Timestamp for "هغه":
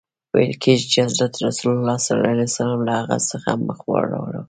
3.01-3.17